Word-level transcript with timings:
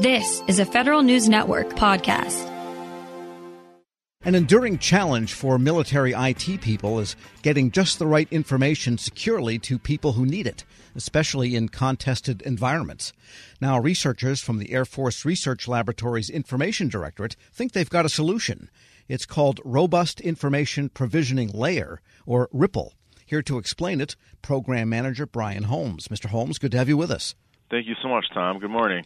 This 0.00 0.42
is 0.46 0.58
a 0.58 0.66
Federal 0.66 1.02
News 1.02 1.26
Network 1.26 1.70
podcast. 1.70 2.46
An 4.26 4.34
enduring 4.34 4.76
challenge 4.76 5.32
for 5.32 5.58
military 5.58 6.12
IT 6.12 6.60
people 6.60 6.98
is 6.98 7.16
getting 7.40 7.70
just 7.70 7.98
the 7.98 8.06
right 8.06 8.28
information 8.30 8.98
securely 8.98 9.58
to 9.60 9.78
people 9.78 10.12
who 10.12 10.26
need 10.26 10.46
it, 10.46 10.64
especially 10.94 11.56
in 11.56 11.70
contested 11.70 12.42
environments. 12.42 13.14
Now, 13.58 13.80
researchers 13.80 14.42
from 14.42 14.58
the 14.58 14.70
Air 14.70 14.84
Force 14.84 15.24
Research 15.24 15.66
Laboratory's 15.66 16.28
Information 16.28 16.90
Directorate 16.90 17.34
think 17.50 17.72
they've 17.72 17.88
got 17.88 18.04
a 18.04 18.10
solution. 18.10 18.68
It's 19.08 19.24
called 19.24 19.62
Robust 19.64 20.20
Information 20.20 20.90
Provisioning 20.90 21.48
Layer, 21.48 22.02
or 22.26 22.50
RIPPLE. 22.52 22.92
Here 23.24 23.40
to 23.40 23.56
explain 23.56 24.02
it, 24.02 24.14
Program 24.42 24.90
Manager 24.90 25.24
Brian 25.24 25.62
Holmes. 25.62 26.08
Mr. 26.08 26.26
Holmes, 26.26 26.58
good 26.58 26.72
to 26.72 26.78
have 26.78 26.90
you 26.90 26.98
with 26.98 27.10
us. 27.10 27.34
Thank 27.70 27.86
you 27.86 27.94
so 28.02 28.08
much, 28.08 28.26
Tom. 28.34 28.58
Good 28.58 28.70
morning. 28.70 29.02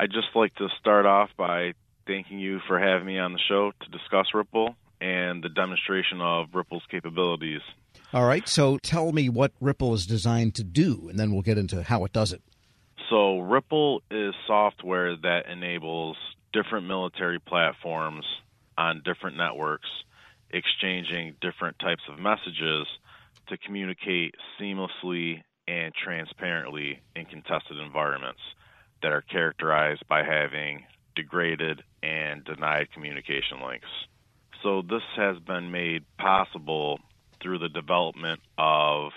I'd 0.00 0.12
just 0.12 0.28
like 0.34 0.54
to 0.56 0.68
start 0.78 1.06
off 1.06 1.30
by 1.36 1.72
thanking 2.06 2.38
you 2.38 2.60
for 2.68 2.78
having 2.78 3.06
me 3.06 3.18
on 3.18 3.32
the 3.32 3.40
show 3.48 3.72
to 3.80 3.90
discuss 3.90 4.26
Ripple 4.32 4.76
and 5.00 5.42
the 5.42 5.48
demonstration 5.48 6.20
of 6.20 6.46
Ripple's 6.54 6.84
capabilities. 6.90 7.60
All 8.12 8.24
right, 8.24 8.48
so 8.48 8.78
tell 8.78 9.12
me 9.12 9.28
what 9.28 9.52
Ripple 9.60 9.94
is 9.94 10.06
designed 10.06 10.54
to 10.54 10.64
do, 10.64 11.08
and 11.08 11.18
then 11.18 11.32
we'll 11.32 11.42
get 11.42 11.58
into 11.58 11.82
how 11.82 12.04
it 12.04 12.12
does 12.12 12.32
it. 12.32 12.42
So, 13.10 13.40
Ripple 13.40 14.02
is 14.10 14.34
software 14.46 15.16
that 15.16 15.46
enables 15.50 16.16
different 16.52 16.86
military 16.86 17.40
platforms 17.40 18.24
on 18.76 19.02
different 19.04 19.36
networks 19.36 19.88
exchanging 20.50 21.34
different 21.40 21.78
types 21.78 22.02
of 22.10 22.18
messages 22.18 22.86
to 23.48 23.58
communicate 23.58 24.34
seamlessly 24.60 25.42
and 25.66 25.92
transparently 25.94 27.00
in 27.16 27.26
contested 27.26 27.78
environments 27.78 28.40
that 29.02 29.12
are 29.12 29.22
characterized 29.22 30.06
by 30.08 30.22
having 30.22 30.84
degraded 31.14 31.82
and 32.02 32.44
denied 32.44 32.88
communication 32.92 33.62
links. 33.66 33.88
So, 34.62 34.82
this 34.82 35.02
has 35.16 35.38
been 35.46 35.70
made 35.70 36.04
possible 36.18 36.98
through 37.40 37.58
the 37.58 37.68
development 37.68 38.40
of 38.56 39.12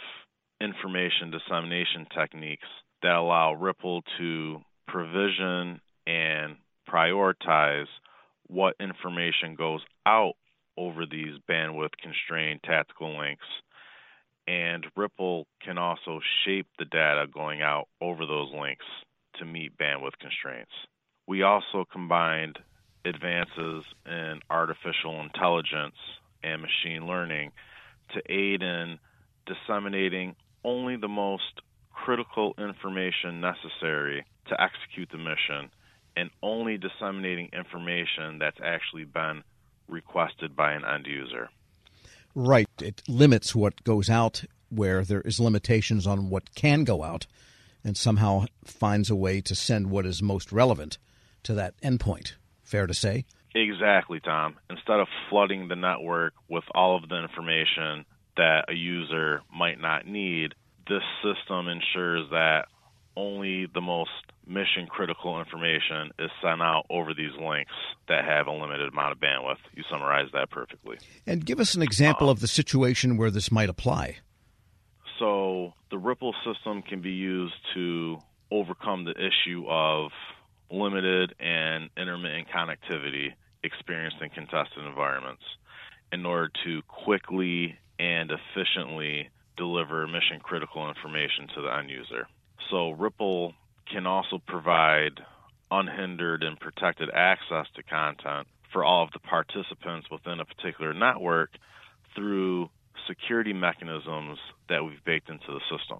information 0.59 1.31
dissemination 1.31 2.05
techniques 2.15 2.67
that 3.01 3.15
allow 3.15 3.53
Ripple 3.53 4.03
to 4.19 4.61
provision 4.87 5.81
and 6.05 6.57
prioritize 6.87 7.87
what 8.47 8.75
information 8.79 9.55
goes 9.55 9.81
out 10.05 10.33
over 10.77 11.05
these 11.05 11.39
bandwidth 11.49 11.93
constrained 12.01 12.59
tactical 12.63 13.17
links. 13.17 13.45
And 14.47 14.85
Ripple 14.95 15.47
can 15.63 15.77
also 15.77 16.19
shape 16.45 16.67
the 16.77 16.85
data 16.85 17.25
going 17.31 17.61
out 17.61 17.87
over 18.01 18.25
those 18.25 18.51
links 18.53 18.85
to 19.39 19.45
meet 19.45 19.77
bandwidth 19.77 20.17
constraints. 20.19 20.71
We 21.27 21.43
also 21.43 21.85
combined 21.91 22.59
advances 23.05 23.83
in 24.05 24.39
artificial 24.49 25.21
intelligence 25.21 25.95
and 26.43 26.61
machine 26.61 27.07
learning 27.07 27.51
to 28.13 28.21
aid 28.31 28.61
in 28.61 28.99
disseminating 29.45 30.35
only 30.63 30.95
the 30.97 31.07
most 31.07 31.61
critical 31.91 32.53
information 32.57 33.41
necessary 33.41 34.25
to 34.47 34.61
execute 34.61 35.09
the 35.11 35.17
mission 35.17 35.71
and 36.15 36.29
only 36.43 36.77
disseminating 36.77 37.49
information 37.53 38.37
that's 38.39 38.59
actually 38.63 39.05
been 39.05 39.43
requested 39.87 40.55
by 40.55 40.73
an 40.73 40.83
end 40.85 41.05
user. 41.05 41.49
Right. 42.35 42.67
It 42.81 43.01
limits 43.07 43.55
what 43.55 43.83
goes 43.83 44.09
out 44.09 44.43
where 44.69 45.03
there 45.03 45.21
is 45.21 45.39
limitations 45.39 46.07
on 46.07 46.29
what 46.29 46.55
can 46.55 46.83
go 46.83 47.03
out 47.03 47.27
and 47.83 47.97
somehow 47.97 48.45
finds 48.63 49.09
a 49.09 49.15
way 49.15 49.41
to 49.41 49.55
send 49.55 49.89
what 49.89 50.05
is 50.05 50.21
most 50.21 50.51
relevant 50.51 50.97
to 51.43 51.53
that 51.53 51.79
endpoint. 51.81 52.33
Fair 52.63 52.87
to 52.87 52.93
say? 52.93 53.25
Exactly, 53.53 54.19
Tom. 54.19 54.55
Instead 54.69 54.99
of 54.99 55.07
flooding 55.29 55.67
the 55.67 55.75
network 55.75 56.33
with 56.47 56.63
all 56.73 56.95
of 56.95 57.09
the 57.09 57.21
information 57.21 58.05
that 58.37 58.65
a 58.69 58.73
user 58.73 59.41
might 59.53 59.79
not 59.79 60.07
need, 60.07 60.53
this 60.87 61.03
system 61.21 61.67
ensures 61.67 62.29
that 62.31 62.65
only 63.17 63.67
the 63.73 63.81
most 63.81 64.11
mission 64.47 64.87
critical 64.87 65.39
information 65.39 66.11
is 66.19 66.31
sent 66.41 66.61
out 66.61 66.85
over 66.89 67.13
these 67.13 67.31
links 67.39 67.71
that 68.07 68.25
have 68.25 68.47
a 68.47 68.51
limited 68.51 68.91
amount 68.91 69.11
of 69.11 69.19
bandwidth. 69.19 69.57
You 69.73 69.83
summarized 69.89 70.33
that 70.33 70.49
perfectly. 70.49 70.97
And 71.27 71.45
give 71.45 71.59
us 71.59 71.75
an 71.75 71.81
example 71.81 72.27
uh-huh. 72.27 72.33
of 72.33 72.39
the 72.39 72.47
situation 72.47 73.17
where 73.17 73.31
this 73.31 73.51
might 73.51 73.69
apply. 73.69 74.17
So, 75.21 75.73
the 75.91 75.99
Ripple 75.99 76.33
system 76.43 76.81
can 76.81 77.01
be 77.03 77.11
used 77.11 77.53
to 77.75 78.17
overcome 78.49 79.05
the 79.05 79.11
issue 79.11 79.65
of 79.69 80.09
limited 80.71 81.35
and 81.39 81.91
intermittent 81.95 82.47
connectivity 82.49 83.33
experienced 83.63 84.17
in 84.19 84.31
contested 84.31 84.83
environments 84.83 85.43
in 86.11 86.25
order 86.25 86.49
to 86.63 86.81
quickly 86.87 87.77
and 87.99 88.31
efficiently 88.31 89.29
deliver 89.57 90.07
mission 90.07 90.39
critical 90.41 90.89
information 90.89 91.47
to 91.53 91.61
the 91.61 91.71
end 91.71 91.91
user. 91.91 92.25
So 92.71 92.89
Ripple 92.89 93.53
can 93.91 94.07
also 94.07 94.41
provide 94.47 95.21
unhindered 95.69 96.41
and 96.41 96.59
protected 96.59 97.11
access 97.13 97.67
to 97.75 97.83
content 97.83 98.47
for 98.73 98.83
all 98.83 99.03
of 99.03 99.11
the 99.11 99.19
participants 99.19 100.09
within 100.09 100.39
a 100.39 100.45
particular 100.45 100.95
network 100.95 101.51
through 102.15 102.71
security 103.07 103.53
mechanisms 103.53 104.37
that 104.69 104.83
we've 104.83 105.03
baked 105.05 105.29
into 105.29 105.47
the 105.47 105.61
system. 105.75 105.99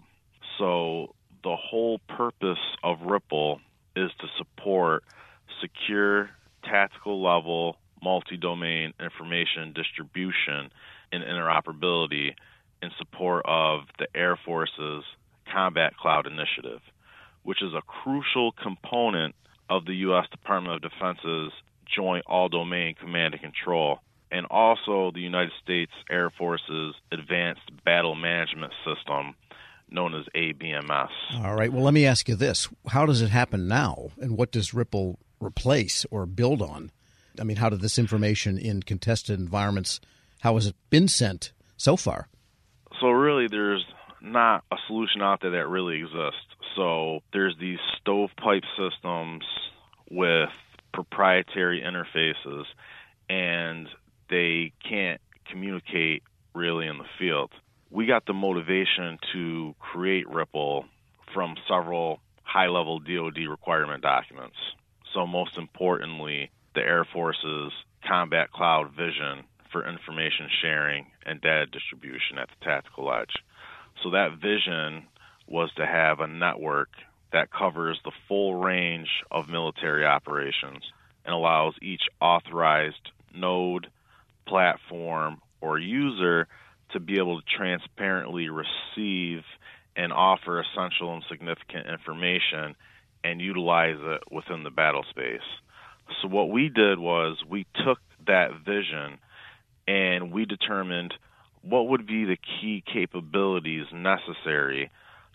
So 0.57 1.15
the 1.43 1.55
whole 1.55 1.99
purpose 2.07 2.59
of 2.83 3.01
Ripple 3.01 3.59
is 3.95 4.11
to 4.19 4.27
support 4.37 5.03
secure, 5.61 6.29
tactical 6.63 7.21
level, 7.21 7.77
multi 8.03 8.37
domain 8.37 8.93
information 8.99 9.73
distribution 9.73 10.71
and 11.11 11.23
interoperability 11.23 12.33
in 12.81 12.89
support 12.97 13.43
of 13.45 13.81
the 13.99 14.07
Air 14.15 14.37
Force's 14.43 15.03
Combat 15.51 15.95
Cloud 15.97 16.25
Initiative, 16.25 16.81
which 17.43 17.61
is 17.61 17.73
a 17.73 17.81
crucial 17.81 18.51
component 18.53 19.35
of 19.69 19.85
the 19.85 19.93
U.S. 20.07 20.25
Department 20.31 20.75
of 20.75 20.91
Defense's 20.91 21.51
Joint 21.95 22.25
All 22.27 22.49
Domain 22.49 22.95
Command 22.99 23.33
and 23.33 23.41
Control, 23.41 23.99
and 24.31 24.45
also 24.49 25.11
the 25.13 25.19
United 25.19 25.51
States 25.63 25.91
Air 26.09 26.29
Force's 26.29 26.95
Advanced 27.11 27.69
Battle 27.85 28.15
Management 28.15 28.73
System, 28.85 29.35
known 29.89 30.15
as 30.15 30.25
ABMS. 30.35 31.09
All 31.43 31.55
right. 31.55 31.71
Well, 31.71 31.83
let 31.83 31.93
me 31.93 32.05
ask 32.05 32.29
you 32.29 32.35
this 32.35 32.69
How 32.87 33.05
does 33.05 33.21
it 33.21 33.29
happen 33.29 33.67
now, 33.67 34.09
and 34.19 34.37
what 34.37 34.51
does 34.51 34.73
Ripple 34.73 35.19
replace 35.39 36.05
or 36.11 36.25
build 36.25 36.61
on? 36.61 36.91
I 37.39 37.43
mean, 37.43 37.57
how 37.57 37.69
did 37.69 37.81
this 37.81 37.97
information 37.97 38.57
in 38.57 38.83
contested 38.83 39.39
environments, 39.39 39.99
how 40.41 40.55
has 40.55 40.67
it 40.67 40.75
been 40.89 41.07
sent 41.07 41.53
so 41.77 41.95
far? 41.95 42.27
So, 42.99 43.09
really, 43.09 43.47
there's 43.47 43.85
not 44.21 44.63
a 44.71 44.75
solution 44.87 45.21
out 45.21 45.41
there 45.41 45.51
that 45.51 45.67
really 45.67 45.99
exists. 45.99 46.45
So, 46.75 47.21
there's 47.33 47.55
these 47.59 47.79
stovepipe 47.99 48.63
systems 48.77 49.43
with 50.09 50.49
proprietary 50.93 51.81
interfaces, 51.81 52.65
and 53.29 53.87
they 54.31 54.73
can't 54.83 55.21
communicate 55.45 56.23
really 56.55 56.87
in 56.87 56.97
the 56.97 57.05
field 57.19 57.51
we 57.91 58.05
got 58.05 58.25
the 58.25 58.33
motivation 58.33 59.19
to 59.33 59.75
create 59.79 60.27
Ripple 60.29 60.85
from 61.33 61.55
several 61.67 62.19
high 62.43 62.67
level 62.67 62.99
DoD 62.99 63.37
requirement 63.49 64.01
documents. 64.01 64.55
So, 65.13 65.27
most 65.27 65.57
importantly, 65.57 66.49
the 66.73 66.81
Air 66.81 67.05
Force's 67.11 67.73
Combat 68.07 68.49
Cloud 68.51 68.91
vision 68.95 69.43
for 69.71 69.87
information 69.87 70.47
sharing 70.61 71.07
and 71.25 71.41
data 71.41 71.65
distribution 71.65 72.37
at 72.37 72.47
the 72.47 72.65
tactical 72.65 73.13
edge. 73.13 73.35
So, 74.01 74.11
that 74.11 74.39
vision 74.41 75.07
was 75.47 75.69
to 75.75 75.85
have 75.85 76.21
a 76.21 76.27
network 76.27 76.89
that 77.33 77.51
covers 77.51 77.99
the 78.05 78.11
full 78.27 78.55
range 78.55 79.09
of 79.29 79.49
military 79.49 80.05
operations 80.05 80.83
and 81.25 81.33
allows 81.33 81.75
each 81.81 82.03
authorized 82.21 83.11
node, 83.35 83.87
platform, 84.45 85.41
or 85.61 85.77
user 85.77 86.47
to 86.91 86.99
be 86.99 87.17
able 87.17 87.39
to 87.39 87.47
transparently 87.57 88.49
receive 88.49 89.43
and 89.95 90.11
offer 90.11 90.61
essential 90.61 91.13
and 91.13 91.23
significant 91.29 91.87
information 91.87 92.75
and 93.23 93.41
utilize 93.41 93.97
it 93.99 94.23
within 94.31 94.63
the 94.63 94.69
battle 94.69 95.05
space. 95.09 95.41
So, 96.21 96.27
what 96.27 96.49
we 96.49 96.69
did 96.69 96.99
was 96.99 97.37
we 97.47 97.65
took 97.85 97.99
that 98.27 98.51
vision 98.65 99.19
and 99.87 100.31
we 100.31 100.45
determined 100.45 101.13
what 101.61 101.87
would 101.87 102.07
be 102.07 102.25
the 102.25 102.37
key 102.37 102.83
capabilities 102.91 103.85
necessary 103.93 104.89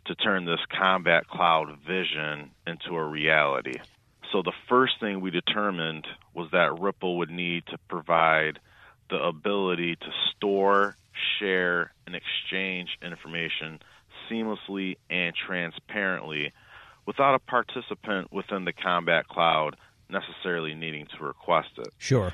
to 0.07 0.15
turn 0.15 0.45
this 0.45 0.61
combat 0.79 1.27
cloud 1.29 1.79
vision 1.87 2.51
into 2.67 2.97
a 2.97 3.05
reality. 3.05 3.79
So, 4.33 4.43
the 4.43 4.53
first 4.69 5.01
thing 5.01 5.21
we 5.21 5.31
determined 5.31 6.07
was 6.35 6.49
that 6.53 6.79
Ripple 6.79 7.19
would 7.19 7.31
need 7.31 7.65
to 7.67 7.79
provide 7.89 8.59
the 9.11 9.17
ability 9.17 9.97
to 9.97 10.09
store 10.37 10.97
share, 11.39 11.93
and 12.07 12.15
exchange 12.15 12.91
information 13.03 13.81
seamlessly 14.31 14.97
and 15.11 15.35
transparently 15.35 16.53
without 17.07 17.35
a 17.35 17.39
participant 17.39 18.33
within 18.33 18.65
the 18.65 18.73
combat 18.73 19.29
cloud 19.29 19.77
necessarily 20.09 20.75
needing 20.75 21.07
to 21.17 21.25
request 21.25 21.71
it. 21.79 21.89
Sure. 21.99 22.33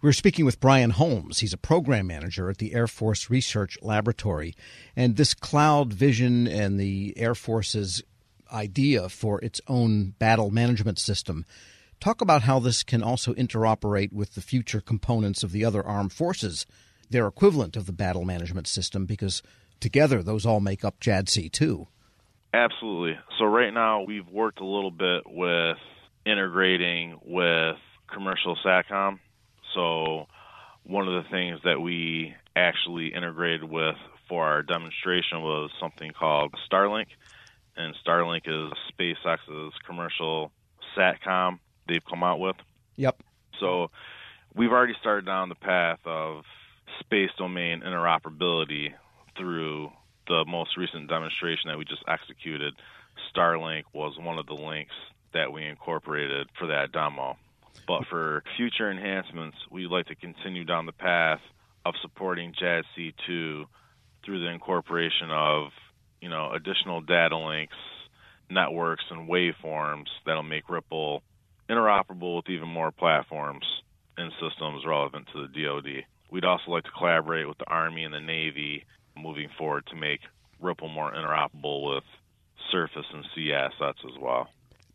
We're 0.00 0.12
speaking 0.12 0.44
with 0.44 0.58
Brian 0.58 0.90
Holmes. 0.90 1.38
He's 1.38 1.52
a 1.52 1.58
program 1.58 2.08
manager 2.08 2.50
at 2.50 2.58
the 2.58 2.74
Air 2.74 2.88
Force 2.88 3.30
Research 3.30 3.78
Laboratory. 3.82 4.54
And 4.96 5.16
this 5.16 5.32
cloud 5.32 5.92
vision 5.92 6.48
and 6.48 6.78
the 6.78 7.14
Air 7.16 7.36
Force's 7.36 8.02
idea 8.52 9.08
for 9.08 9.40
its 9.40 9.60
own 9.68 10.14
battle 10.18 10.50
management 10.50 10.98
system. 10.98 11.44
Talk 12.02 12.20
about 12.20 12.42
how 12.42 12.58
this 12.58 12.82
can 12.82 13.02
also 13.02 13.32
interoperate 13.32 14.12
with 14.12 14.34
the 14.34 14.42
future 14.42 14.80
components 14.80 15.42
of 15.42 15.52
the 15.52 15.64
other 15.64 15.82
armed 15.82 16.12
forces. 16.12 16.66
They're 17.08 17.28
equivalent 17.28 17.76
of 17.76 17.86
the 17.86 17.92
battle 17.92 18.24
management 18.24 18.66
system 18.66 19.06
because 19.06 19.42
together 19.80 20.22
those 20.22 20.44
all 20.44 20.60
make 20.60 20.84
up 20.84 21.00
JADC 21.00 21.52
2. 21.52 21.86
Absolutely. 22.52 23.18
So, 23.38 23.46
right 23.46 23.72
now, 23.72 24.02
we've 24.02 24.28
worked 24.28 24.60
a 24.60 24.66
little 24.66 24.90
bit 24.90 25.22
with 25.26 25.78
integrating 26.26 27.18
with 27.24 27.76
commercial 28.12 28.58
SATCOM 28.66 29.18
so, 29.74 30.26
one 30.84 31.08
of 31.08 31.22
the 31.22 31.30
things 31.30 31.60
that 31.64 31.80
we 31.80 32.34
actually 32.54 33.14
integrated 33.14 33.64
with 33.64 33.96
for 34.28 34.44
our 34.44 34.62
demonstration 34.62 35.40
was 35.40 35.70
something 35.80 36.12
called 36.12 36.54
Starlink. 36.70 37.06
And 37.76 37.94
Starlink 38.06 38.42
is 38.46 38.72
SpaceX's 38.92 39.72
commercial 39.86 40.52
SATCOM 40.96 41.58
they've 41.88 42.04
come 42.08 42.22
out 42.22 42.40
with. 42.40 42.56
Yep. 42.96 43.22
So, 43.60 43.90
we've 44.54 44.72
already 44.72 44.94
started 45.00 45.26
down 45.26 45.48
the 45.48 45.54
path 45.54 46.00
of 46.04 46.44
space 47.00 47.30
domain 47.38 47.82
interoperability 47.84 48.92
through 49.36 49.90
the 50.28 50.44
most 50.46 50.76
recent 50.76 51.08
demonstration 51.08 51.68
that 51.68 51.78
we 51.78 51.84
just 51.84 52.02
executed. 52.06 52.74
Starlink 53.34 53.84
was 53.92 54.16
one 54.18 54.38
of 54.38 54.46
the 54.46 54.54
links 54.54 54.94
that 55.34 55.52
we 55.52 55.64
incorporated 55.64 56.48
for 56.58 56.68
that 56.68 56.92
demo. 56.92 57.36
But 57.86 58.06
for 58.08 58.42
future 58.56 58.90
enhancements, 58.90 59.56
we'd 59.70 59.88
like 59.88 60.06
to 60.06 60.14
continue 60.14 60.64
down 60.64 60.86
the 60.86 60.92
path 60.92 61.40
of 61.84 61.94
supporting 62.00 62.52
JADC2 62.52 63.64
through 64.24 64.40
the 64.40 64.48
incorporation 64.48 65.30
of, 65.30 65.68
you 66.20 66.28
know, 66.28 66.52
additional 66.52 67.00
data 67.00 67.36
links, 67.36 67.74
networks, 68.48 69.04
and 69.10 69.28
waveforms 69.28 70.06
that'll 70.24 70.42
make 70.42 70.68
Ripple 70.68 71.22
interoperable 71.72 72.36
with 72.36 72.48
even 72.48 72.68
more 72.68 72.90
platforms 72.90 73.64
and 74.16 74.32
systems 74.32 74.84
relevant 74.86 75.26
to 75.32 75.46
the 75.46 75.62
DoD. 75.62 76.04
We'd 76.30 76.44
also 76.44 76.70
like 76.70 76.84
to 76.84 76.90
collaborate 76.90 77.48
with 77.48 77.58
the 77.58 77.68
Army 77.68 78.04
and 78.04 78.14
the 78.14 78.20
Navy 78.20 78.84
moving 79.16 79.48
forward 79.58 79.86
to 79.88 79.96
make 79.96 80.20
Ripple 80.60 80.88
more 80.88 81.12
interoperable 81.12 81.94
with 81.94 82.04
surface 82.70 83.06
and 83.12 83.24
sea 83.34 83.52
assets 83.52 83.98
as 84.04 84.18
well. 84.20 84.48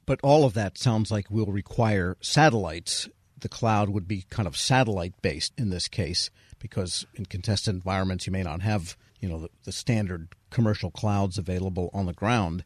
But 0.05 0.19
all 0.23 0.45
of 0.45 0.53
that 0.53 0.77
sounds 0.77 1.11
like 1.11 1.29
will 1.29 1.51
require 1.51 2.15
satellites. 2.21 3.09
The 3.39 3.49
cloud 3.49 3.89
would 3.89 4.07
be 4.07 4.25
kind 4.29 4.47
of 4.47 4.55
satellite 4.55 5.21
based 5.21 5.53
in 5.57 5.69
this 5.69 5.87
case 5.87 6.29
because 6.59 7.05
in 7.15 7.25
contested 7.25 7.75
environments 7.75 8.25
you 8.25 8.31
may 8.31 8.43
not 8.43 8.61
have, 8.61 8.97
you 9.19 9.27
know, 9.27 9.41
the, 9.41 9.49
the 9.65 9.71
standard 9.71 10.29
commercial 10.49 10.89
clouds 10.89 11.37
available 11.37 11.89
on 11.93 12.05
the 12.05 12.13
ground. 12.13 12.63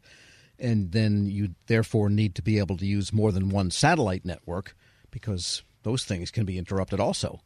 And 0.61 0.91
then 0.91 1.25
you 1.25 1.55
therefore 1.65 2.09
need 2.09 2.35
to 2.35 2.41
be 2.41 2.59
able 2.59 2.77
to 2.77 2.85
use 2.85 3.11
more 3.11 3.31
than 3.31 3.49
one 3.49 3.71
satellite 3.71 4.23
network 4.23 4.75
because 5.09 5.63
those 5.83 6.05
things 6.05 6.31
can 6.31 6.45
be 6.45 6.57
interrupted 6.57 6.99
also. 6.99 7.41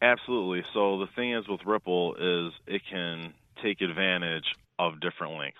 Absolutely. 0.00 0.62
So 0.72 1.00
the 1.00 1.08
thing 1.16 1.34
is 1.34 1.48
with 1.48 1.60
Ripple 1.66 2.14
is 2.14 2.52
it 2.66 2.82
can 2.88 3.34
take 3.62 3.80
advantage 3.80 4.44
of 4.78 5.00
different 5.00 5.34
links. 5.34 5.58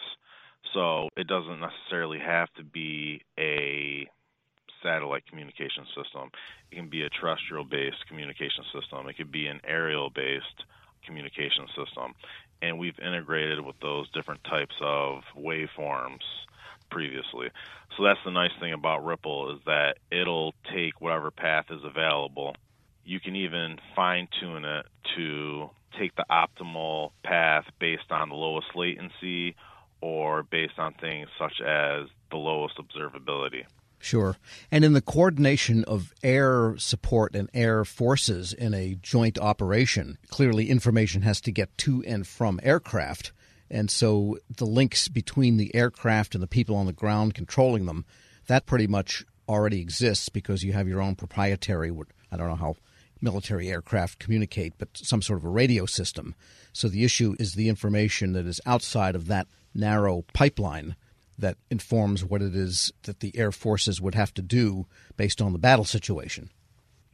So 0.73 1.09
it 1.17 1.27
doesn't 1.27 1.61
necessarily 1.61 2.19
have 2.21 2.49
to 2.55 2.63
be 2.63 3.23
a 3.39 4.09
satellite 4.83 5.27
communication 5.27 5.85
system. 5.97 6.31
It 6.71 6.77
can 6.77 6.89
be 6.89 7.03
a 7.03 7.11
terrestrial 7.11 7.65
based 7.65 8.07
communication 8.07 8.65
system. 8.73 9.09
It 9.09 9.17
could 9.17 9.33
be 9.33 9.47
an 9.47 9.61
aerial 9.67 10.11
based 10.11 10.65
communication 11.05 11.67
system. 11.69 12.15
And 12.63 12.79
we've 12.79 12.99
integrated 12.99 13.65
with 13.65 13.77
those 13.81 14.11
different 14.11 14.45
types 14.45 14.75
of 14.81 15.23
waveforms 15.37 16.23
previously. 16.91 17.49
So 17.97 18.05
that's 18.05 18.21
the 18.25 18.31
nice 18.31 18.53
thing 18.61 18.73
about 18.73 19.05
Ripple 19.05 19.55
is 19.55 19.61
that 19.67 19.99
it'll 20.11 20.55
take 20.73 21.01
whatever 21.01 21.31
path 21.31 21.67
is 21.71 21.83
available. 21.85 22.55
You 23.05 23.21
can 23.21 23.37
even 23.37 23.79
fine 23.97 24.29
tune 24.41 24.65
it 24.65 24.87
to 25.17 25.71
take 25.99 26.15
the 26.15 26.25
optimal 26.31 27.11
path 27.25 27.65
based 27.79 28.11
on 28.11 28.29
the 28.29 28.35
lowest 28.35 28.69
latency 28.75 29.57
or 30.01 30.43
based 30.43 30.79
on 30.79 30.95
things 30.95 31.29
such 31.39 31.61
as 31.61 32.07
the 32.31 32.37
lowest 32.37 32.77
observability. 32.79 33.65
Sure. 34.01 34.37
And 34.71 34.85
in 34.85 34.93
the 34.93 35.01
coordination 35.01 35.83
of 35.85 36.15
air 36.23 36.77
support 36.79 37.35
and 37.35 37.51
air 37.53 37.85
forces 37.85 38.53
in 38.53 38.75
a 38.75 38.95
joint 38.95 39.39
operation, 39.39 40.19
clearly 40.29 40.71
information 40.71 41.23
has 41.23 41.41
to 41.43 41.53
get 41.53 41.77
to 41.79 42.05
and 42.07 42.27
from 42.27 42.61
aircraft. 42.63 43.33
And 43.71 43.91
so 43.91 44.39
the 44.57 44.65
links 44.65 45.09
between 45.09 45.57
the 45.57 45.75
aircraft 45.75 46.35
and 46.35 46.43
the 46.43 46.49
people 46.49 46.77
on 46.77 46.87
the 46.87 46.93
ground 46.93 47.35
controlling 47.35 47.87
them, 47.87 48.05
that 48.47 48.67
pretty 48.67 48.87
much 48.87 49.25
already 49.49 49.81
exists 49.81 50.29
because 50.29 50.63
you 50.63 50.73
have 50.73 50.89
your 50.89 51.01
own 51.01 51.17
proprietary, 51.17 51.91
I 52.31 52.37
don't 52.37 52.49
know 52.49 52.55
how 52.55 52.77
military 53.21 53.69
aircraft 53.69 54.19
communicate, 54.19 54.75
but 54.79 54.89
some 54.95 55.23
sort 55.23 55.39
of 55.39 55.45
a 55.45 55.51
radio 55.51 55.87
system. 55.87 56.35
So 56.73 56.89
the 56.89 57.05
issue 57.05 57.35
is 57.39 57.55
the 57.55 57.69
information 57.69 58.33
that 58.33 58.47
is 58.47 58.61
outside 58.67 59.15
of 59.15 59.27
that 59.27 59.49
narrow 59.75 60.25
pipeline 60.33 60.97
that 61.39 61.57
informs 61.71 62.25
what 62.25 62.43
it 62.43 62.55
is 62.55 62.93
that 63.03 63.21
the 63.21 63.37
air 63.37 63.53
forces 63.53 64.01
would 64.01 64.15
have 64.15 64.35
to 64.35 64.43
do 64.43 64.87
based 65.17 65.41
on 65.41 65.53
the 65.53 65.59
battle 65.59 65.85
situation. 65.85 66.51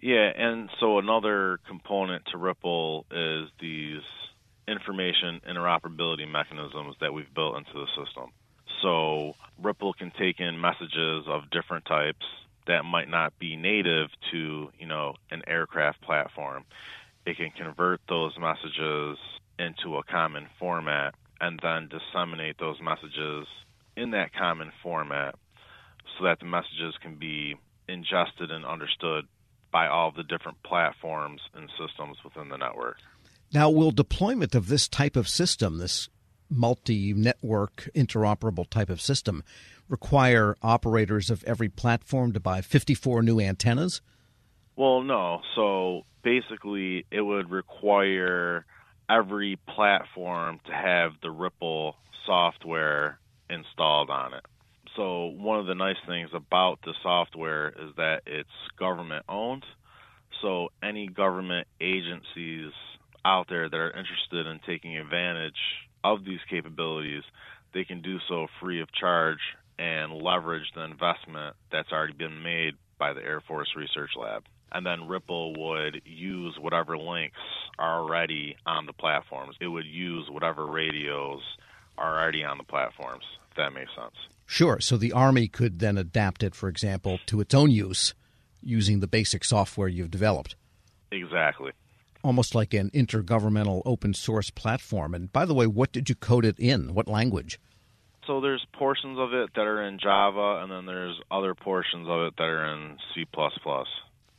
Yeah, 0.00 0.30
and 0.36 0.70
so 0.80 0.98
another 0.98 1.58
component 1.66 2.24
to 2.32 2.38
Ripple 2.38 3.06
is 3.10 3.48
these 3.60 4.02
information 4.66 5.40
interoperability 5.48 6.30
mechanisms 6.30 6.96
that 7.00 7.12
we've 7.12 7.32
built 7.34 7.56
into 7.56 7.72
the 7.74 7.86
system. 7.88 8.30
So 8.82 9.34
Ripple 9.62 9.92
can 9.94 10.12
take 10.18 10.40
in 10.40 10.60
messages 10.60 11.24
of 11.26 11.50
different 11.50 11.84
types 11.84 12.24
that 12.66 12.84
might 12.84 13.08
not 13.08 13.38
be 13.38 13.56
native 13.56 14.08
to, 14.30 14.70
you 14.78 14.86
know, 14.86 15.14
an 15.30 15.42
aircraft 15.46 16.00
platform. 16.02 16.64
It 17.26 17.36
can 17.36 17.50
convert 17.50 18.00
those 18.08 18.32
messages 18.38 19.18
into 19.58 19.96
a 19.96 20.02
common 20.02 20.46
format 20.58 21.14
and 21.40 21.60
then 21.62 21.88
disseminate 21.88 22.58
those 22.58 22.80
messages 22.80 23.46
in 23.96 24.10
that 24.12 24.32
common 24.32 24.72
format 24.82 25.34
so 26.18 26.24
that 26.24 26.38
the 26.40 26.46
messages 26.46 26.94
can 27.02 27.16
be 27.16 27.56
ingested 27.88 28.50
and 28.50 28.64
understood 28.64 29.26
by 29.72 29.88
all 29.88 30.12
the 30.12 30.22
different 30.22 30.62
platforms 30.62 31.40
and 31.54 31.68
systems 31.70 32.16
within 32.24 32.48
the 32.48 32.56
network. 32.56 32.96
Now, 33.52 33.70
will 33.70 33.90
deployment 33.90 34.54
of 34.54 34.68
this 34.68 34.88
type 34.88 35.16
of 35.16 35.28
system, 35.28 35.78
this 35.78 36.08
multi 36.50 37.12
network 37.12 37.88
interoperable 37.94 38.68
type 38.68 38.90
of 38.90 39.00
system, 39.00 39.44
require 39.88 40.56
operators 40.62 41.30
of 41.30 41.44
every 41.44 41.68
platform 41.68 42.32
to 42.32 42.40
buy 42.40 42.60
54 42.60 43.22
new 43.22 43.40
antennas? 43.40 44.00
Well, 44.76 45.02
no. 45.02 45.40
So 45.54 46.02
basically, 46.22 47.06
it 47.10 47.20
would 47.20 47.50
require 47.50 48.64
every 49.08 49.56
platform 49.68 50.60
to 50.66 50.72
have 50.72 51.12
the 51.22 51.30
Ripple 51.30 51.96
software 52.26 53.18
installed 53.50 54.10
on 54.10 54.34
it. 54.34 54.44
So 54.96 55.26
one 55.26 55.58
of 55.58 55.66
the 55.66 55.74
nice 55.74 55.96
things 56.06 56.30
about 56.32 56.78
the 56.84 56.94
software 57.02 57.68
is 57.68 57.94
that 57.96 58.22
it's 58.26 58.48
government 58.78 59.24
owned. 59.28 59.64
So 60.40 60.68
any 60.82 61.08
government 61.08 61.66
agencies 61.80 62.72
out 63.24 63.48
there 63.48 63.68
that 63.68 63.76
are 63.76 63.90
interested 63.90 64.46
in 64.46 64.60
taking 64.66 64.96
advantage 64.96 65.58
of 66.02 66.24
these 66.24 66.40
capabilities, 66.48 67.22
they 67.72 67.84
can 67.84 68.02
do 68.02 68.18
so 68.28 68.46
free 68.60 68.80
of 68.80 68.92
charge 68.92 69.38
and 69.78 70.12
leverage 70.12 70.70
the 70.74 70.82
investment 70.82 71.56
that's 71.72 71.90
already 71.90 72.12
been 72.12 72.42
made 72.42 72.74
by 72.98 73.12
the 73.12 73.22
Air 73.22 73.40
Force 73.40 73.68
Research 73.76 74.10
Lab 74.16 74.44
and 74.74 74.84
then 74.84 75.06
Ripple 75.06 75.54
would 75.54 76.02
use 76.04 76.58
whatever 76.60 76.98
links 76.98 77.38
are 77.78 78.00
already 78.00 78.56
on 78.66 78.86
the 78.86 78.92
platforms. 78.92 79.56
It 79.60 79.68
would 79.68 79.86
use 79.86 80.28
whatever 80.28 80.66
radios 80.66 81.40
are 81.96 82.20
already 82.20 82.42
on 82.42 82.58
the 82.58 82.64
platforms, 82.64 83.24
if 83.50 83.56
that 83.56 83.72
makes 83.72 83.94
sense. 83.94 84.16
Sure. 84.46 84.80
So 84.80 84.96
the 84.96 85.12
Army 85.12 85.46
could 85.46 85.78
then 85.78 85.96
adapt 85.96 86.42
it, 86.42 86.56
for 86.56 86.68
example, 86.68 87.20
to 87.26 87.40
its 87.40 87.54
own 87.54 87.70
use 87.70 88.14
using 88.62 88.98
the 88.98 89.06
basic 89.06 89.44
software 89.44 89.88
you've 89.88 90.10
developed. 90.10 90.56
Exactly. 91.12 91.70
Almost 92.24 92.54
like 92.54 92.74
an 92.74 92.90
intergovernmental 92.90 93.82
open 93.84 94.14
source 94.14 94.50
platform. 94.50 95.14
And 95.14 95.32
by 95.32 95.44
the 95.44 95.54
way, 95.54 95.66
what 95.66 95.92
did 95.92 96.08
you 96.08 96.14
code 96.14 96.44
it 96.44 96.58
in? 96.58 96.94
What 96.94 97.06
language? 97.06 97.60
So 98.26 98.40
there's 98.40 98.66
portions 98.72 99.18
of 99.18 99.34
it 99.34 99.50
that 99.54 99.66
are 99.66 99.82
in 99.82 99.98
Java, 99.98 100.60
and 100.62 100.72
then 100.72 100.86
there's 100.86 101.20
other 101.30 101.54
portions 101.54 102.08
of 102.08 102.22
it 102.22 102.34
that 102.38 102.44
are 102.44 102.64
in 102.64 102.96
C++. 103.14 103.26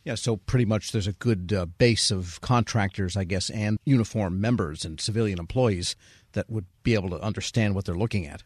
Yeah, 0.03 0.15
so 0.15 0.37
pretty 0.37 0.65
much 0.65 0.91
there's 0.91 1.07
a 1.07 1.13
good 1.13 1.53
uh, 1.53 1.65
base 1.65 2.09
of 2.09 2.41
contractors, 2.41 3.15
I 3.15 3.23
guess, 3.23 3.49
and 3.49 3.77
uniform 3.85 4.41
members 4.41 4.85
and 4.85 4.99
civilian 4.99 5.39
employees 5.39 5.95
that 6.33 6.49
would 6.49 6.65
be 6.83 6.95
able 6.95 7.09
to 7.09 7.21
understand 7.21 7.75
what 7.75 7.85
they're 7.85 7.95
looking 7.95 8.25
at. 8.25 8.43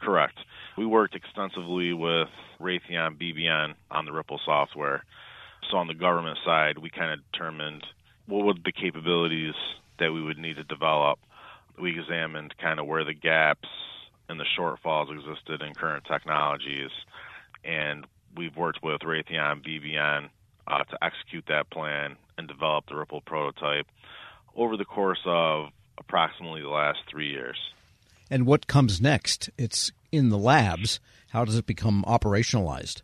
Correct. 0.00 0.38
We 0.76 0.86
worked 0.86 1.14
extensively 1.14 1.92
with 1.92 2.28
Raytheon 2.60 3.20
BBN 3.20 3.74
on 3.90 4.04
the 4.04 4.12
Ripple 4.12 4.40
software. 4.44 5.04
So 5.70 5.76
on 5.76 5.86
the 5.86 5.94
government 5.94 6.38
side, 6.44 6.78
we 6.78 6.90
kind 6.90 7.12
of 7.12 7.20
determined 7.32 7.84
what 8.26 8.44
would 8.44 8.64
the 8.64 8.72
capabilities 8.72 9.54
that 9.98 10.12
we 10.12 10.22
would 10.22 10.38
need 10.38 10.56
to 10.56 10.64
develop. 10.64 11.18
We 11.80 11.98
examined 11.98 12.54
kind 12.58 12.80
of 12.80 12.86
where 12.86 13.04
the 13.04 13.14
gaps 13.14 13.68
and 14.28 14.38
the 14.38 14.46
shortfalls 14.58 15.12
existed 15.12 15.62
in 15.62 15.74
current 15.74 16.04
technologies, 16.04 16.90
and 17.64 18.06
we've 18.36 18.56
worked 18.56 18.82
with 18.82 19.00
Raytheon 19.00 19.64
BBN 19.64 20.28
uh, 20.66 20.84
to 20.84 21.04
execute 21.04 21.44
that 21.48 21.70
plan 21.70 22.16
and 22.38 22.48
develop 22.48 22.86
the 22.88 22.96
Ripple 22.96 23.20
prototype 23.20 23.86
over 24.56 24.76
the 24.76 24.84
course 24.84 25.20
of 25.24 25.66
approximately 25.98 26.62
the 26.62 26.68
last 26.68 26.98
three 27.10 27.30
years. 27.30 27.58
And 28.30 28.46
what 28.46 28.66
comes 28.66 29.00
next? 29.00 29.50
It's 29.58 29.92
in 30.10 30.30
the 30.30 30.38
labs. 30.38 31.00
How 31.30 31.44
does 31.44 31.56
it 31.56 31.66
become 31.66 32.04
operationalized? 32.06 33.02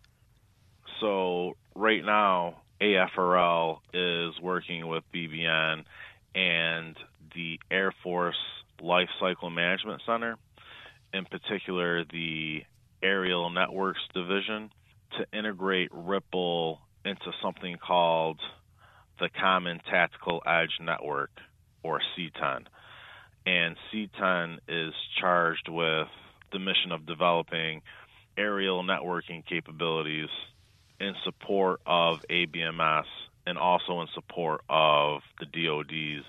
So, 1.01 1.57
right 1.75 2.05
now, 2.05 2.63
AFRL 2.81 3.79
is 3.93 4.41
working 4.41 4.87
with 4.87 5.03
BBN 5.13 5.85
and 6.35 6.97
the 7.35 7.59
Air 7.71 7.93
Force 8.03 8.37
Life 8.81 9.09
Cycle 9.19 9.51
Management 9.51 10.03
Center, 10.07 10.37
in 11.13 11.25
particular 11.25 12.05
the 12.05 12.63
Aerial 13.03 13.51
Networks 13.51 14.01
Division, 14.15 14.71
to 15.19 15.27
integrate 15.37 15.91
Ripple 15.93 16.81
into 17.05 17.33
something 17.43 17.77
called 17.85 18.39
the 19.19 19.29
Common 19.41 19.81
Tactical 19.91 20.43
Edge 20.47 20.79
Network, 20.81 21.31
or 21.83 22.01
CTEN. 22.17 22.67
And 23.47 23.77
CTEN 23.93 24.59
is 24.69 24.95
charged 25.21 25.69
with 25.69 26.07
the 26.53 26.59
mission 26.59 26.93
of 26.93 27.07
developing 27.07 27.83
aerial 28.37 28.85
networking 28.85 29.45
capabilities 29.45 30.29
in 31.01 31.15
support 31.25 31.81
of 31.87 32.25
ABMS 32.31 33.05
and 33.47 33.59
also 33.59 34.01
in 34.01 34.09
support 34.15 34.63
of 34.69 35.23
the 35.41 35.47
DoD's 35.47 36.25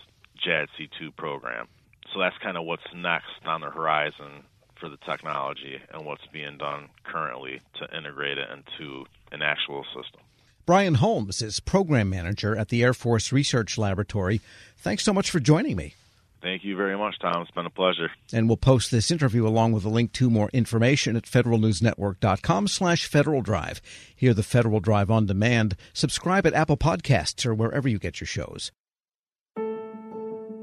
JADC2 0.45 1.15
program. 1.15 1.67
So 2.13 2.19
that's 2.19 2.37
kind 2.37 2.57
of 2.57 2.65
what's 2.65 2.83
next 2.95 3.45
on 3.45 3.61
the 3.61 3.69
horizon 3.69 4.43
for 4.79 4.89
the 4.89 4.97
technology 5.05 5.79
and 5.91 6.05
what's 6.05 6.25
being 6.31 6.57
done 6.57 6.87
currently 7.03 7.61
to 7.79 7.97
integrate 7.97 8.37
it 8.37 8.47
into 8.49 9.05
an 9.31 9.41
actual 9.41 9.83
system. 9.85 10.21
Brian 10.65 10.95
Holmes 10.95 11.41
is 11.41 11.59
program 11.59 12.09
manager 12.09 12.55
at 12.55 12.69
the 12.69 12.83
Air 12.83 12.93
Force 12.93 13.31
Research 13.31 13.77
Laboratory. 13.77 14.39
Thanks 14.77 15.03
so 15.03 15.13
much 15.13 15.29
for 15.29 15.39
joining 15.39 15.75
me. 15.75 15.95
Thank 16.41 16.63
you 16.63 16.77
very 16.77 16.97
much, 16.97 17.19
Tom. 17.19 17.41
It's 17.41 17.51
been 17.51 17.65
a 17.65 17.69
pleasure. 17.69 18.09
And 18.31 18.47
we'll 18.47 18.57
post 18.57 18.91
this 18.91 19.11
interview 19.11 19.45
along 19.45 19.73
with 19.73 19.83
a 19.83 19.89
link 19.89 20.13
to 20.13 20.29
more 20.29 20.49
information 20.53 21.15
at 21.15 21.23
federalnewsnetwork.com 21.23 22.67
slash 22.67 23.05
Federal 23.05 23.41
Drive. 23.41 23.81
Hear 24.15 24.33
the 24.33 24.43
Federal 24.43 24.79
Drive 24.79 25.11
on 25.11 25.25
demand. 25.25 25.75
Subscribe 25.93 26.47
at 26.47 26.53
Apple 26.53 26.77
Podcasts 26.77 27.45
or 27.45 27.53
wherever 27.53 27.89
you 27.89 27.99
get 27.99 28.21
your 28.21 28.27
shows. 28.27 28.71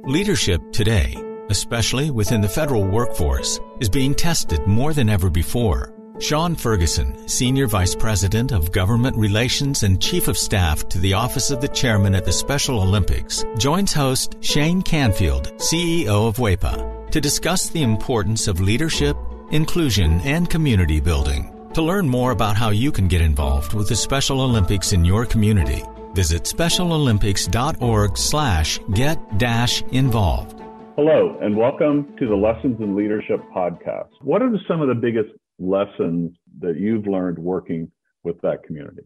Leadership 0.04 0.60
today, 0.72 1.16
especially 1.50 2.10
within 2.10 2.40
the 2.40 2.48
federal 2.48 2.86
workforce, 2.86 3.58
is 3.80 3.88
being 3.88 4.14
tested 4.14 4.66
more 4.66 4.94
than 4.94 5.08
ever 5.08 5.28
before. 5.28 5.95
Sean 6.18 6.54
Ferguson, 6.54 7.28
Senior 7.28 7.66
Vice 7.66 7.94
President 7.94 8.50
of 8.50 8.72
Government 8.72 9.14
Relations 9.18 9.82
and 9.82 10.00
Chief 10.00 10.28
of 10.28 10.38
Staff 10.38 10.88
to 10.88 10.98
the 10.98 11.12
Office 11.12 11.50
of 11.50 11.60
the 11.60 11.68
Chairman 11.68 12.14
at 12.14 12.24
the 12.24 12.32
Special 12.32 12.80
Olympics, 12.80 13.44
joins 13.58 13.92
host 13.92 14.36
Shane 14.40 14.80
Canfield, 14.80 15.52
CEO 15.58 16.26
of 16.26 16.36
WEPA, 16.36 17.10
to 17.10 17.20
discuss 17.20 17.68
the 17.68 17.82
importance 17.82 18.48
of 18.48 18.60
leadership, 18.60 19.14
inclusion, 19.50 20.20
and 20.20 20.48
community 20.48 21.00
building. 21.00 21.52
To 21.74 21.82
learn 21.82 22.08
more 22.08 22.30
about 22.30 22.56
how 22.56 22.70
you 22.70 22.90
can 22.90 23.08
get 23.08 23.20
involved 23.20 23.74
with 23.74 23.90
the 23.90 23.96
Special 23.96 24.40
Olympics 24.40 24.94
in 24.94 25.04
your 25.04 25.26
community, 25.26 25.82
visit 26.14 26.44
specialolympics.org 26.44 28.16
slash 28.16 28.80
get 28.94 29.36
dash 29.36 29.82
involved. 29.92 30.62
Hello, 30.96 31.36
and 31.42 31.54
welcome 31.54 32.16
to 32.18 32.26
the 32.26 32.34
Lessons 32.34 32.80
in 32.80 32.96
Leadership 32.96 33.40
podcast. 33.54 34.08
What 34.22 34.40
are 34.40 34.50
some 34.66 34.80
of 34.80 34.88
the 34.88 34.94
biggest 34.94 35.28
lessons 35.58 36.36
that 36.60 36.76
you've 36.78 37.06
learned 37.06 37.38
working 37.38 37.90
with 38.22 38.40
that 38.42 38.62
community? 38.62 39.02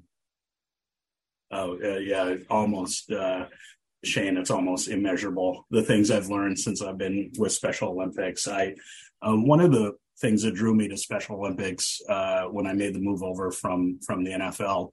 Oh, 1.51 1.79
uh, 1.83 1.99
yeah, 1.99 2.37
almost, 2.49 3.11
uh, 3.11 3.47
Shane, 4.05 4.37
it's 4.37 4.51
almost 4.51 4.89
immeasurable. 4.89 5.67
The 5.71 5.83
things 5.83 6.11
I've 6.11 6.29
learned 6.29 6.59
since 6.59 6.81
I've 6.81 6.99
been 6.99 7.33
with 7.39 7.53
Special 7.53 7.91
Olympics. 7.91 8.47
I, 8.47 8.75
um, 9.21 9.47
one 9.47 9.61
of 9.61 9.73
the 9.73 9.95
things 10.21 10.43
that 10.43 10.55
drew 10.55 10.75
me 10.75 10.87
to 10.89 10.97
Special 10.97 11.37
Olympics 11.37 12.01
uh, 12.09 12.45
when 12.45 12.67
I 12.67 12.73
made 12.73 12.95
the 12.95 13.01
move 13.01 13.23
over 13.23 13.51
from 13.51 13.99
from 14.07 14.23
the 14.23 14.33
NFL 14.33 14.93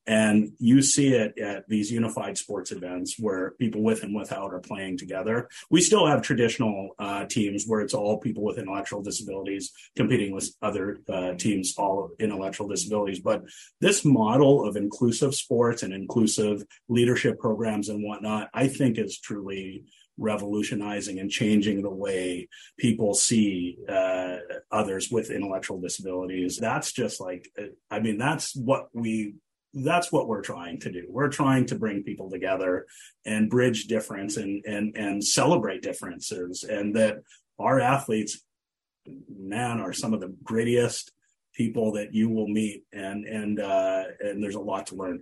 And 0.11 0.51
you 0.59 0.81
see 0.81 1.13
it 1.13 1.37
at 1.39 1.69
these 1.69 1.89
unified 1.89 2.37
sports 2.37 2.73
events 2.73 3.15
where 3.17 3.51
people 3.51 3.81
with 3.81 4.03
and 4.03 4.13
without 4.13 4.53
are 4.53 4.59
playing 4.59 4.97
together. 4.97 5.47
We 5.69 5.79
still 5.79 6.05
have 6.05 6.21
traditional 6.21 6.89
uh, 6.99 7.27
teams 7.27 7.63
where 7.65 7.79
it's 7.79 7.93
all 7.93 8.17
people 8.17 8.43
with 8.43 8.57
intellectual 8.57 9.01
disabilities 9.01 9.71
competing 9.95 10.33
with 10.33 10.53
other 10.61 10.99
uh, 11.07 11.35
teams, 11.35 11.75
all 11.77 12.09
intellectual 12.19 12.67
disabilities. 12.67 13.21
But 13.21 13.43
this 13.79 14.03
model 14.03 14.67
of 14.67 14.75
inclusive 14.75 15.33
sports 15.33 15.81
and 15.81 15.93
inclusive 15.93 16.65
leadership 16.89 17.39
programs 17.39 17.87
and 17.87 18.03
whatnot, 18.03 18.49
I 18.53 18.67
think 18.67 18.97
is 18.97 19.17
truly 19.17 19.85
revolutionizing 20.17 21.19
and 21.19 21.31
changing 21.31 21.83
the 21.83 21.89
way 21.89 22.49
people 22.77 23.13
see 23.13 23.77
uh, 23.87 24.39
others 24.69 25.09
with 25.09 25.31
intellectual 25.31 25.79
disabilities. 25.79 26.57
That's 26.57 26.91
just 26.91 27.21
like, 27.21 27.47
I 27.89 28.01
mean, 28.01 28.17
that's 28.17 28.53
what 28.53 28.89
we 28.91 29.35
that's 29.73 30.11
what 30.11 30.27
we're 30.27 30.41
trying 30.41 30.79
to 30.81 30.91
do. 30.91 31.05
We're 31.09 31.29
trying 31.29 31.65
to 31.67 31.75
bring 31.75 32.03
people 32.03 32.29
together 32.29 32.87
and 33.25 33.49
bridge 33.49 33.85
difference 33.85 34.37
and 34.37 34.63
and 34.65 34.95
and 34.95 35.23
celebrate 35.23 35.81
differences 35.81 36.63
and 36.63 36.95
that 36.95 37.17
our 37.59 37.79
athletes 37.79 38.41
man 39.29 39.79
are 39.79 39.93
some 39.93 40.13
of 40.13 40.19
the 40.19 40.35
grittiest 40.43 41.11
people 41.53 41.91
that 41.93 42.13
you 42.13 42.29
will 42.29 42.47
meet 42.47 42.83
and 42.93 43.25
and 43.25 43.59
uh 43.59 44.03
and 44.19 44.43
there's 44.43 44.55
a 44.55 44.59
lot 44.59 44.87
to 44.87 44.95
learn 44.95 45.21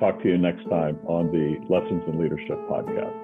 talk 0.00 0.20
to 0.22 0.28
you 0.28 0.38
next 0.38 0.64
time 0.70 0.98
on 1.06 1.30
the 1.30 1.60
Lessons 1.72 2.02
in 2.08 2.18
Leadership 2.20 2.58
podcast. 2.68 3.14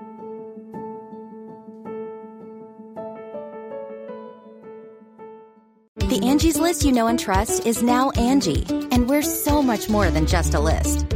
The 6.10 6.24
Angie's 6.24 6.58
list 6.58 6.84
you 6.84 6.92
know 6.92 7.08
and 7.08 7.18
trust 7.18 7.66
is 7.66 7.82
now 7.82 8.10
Angie, 8.10 8.64
and 8.92 9.08
we're 9.08 9.22
so 9.22 9.62
much 9.62 9.88
more 9.88 10.10
than 10.10 10.26
just 10.26 10.54
a 10.54 10.60
list. 10.60 11.15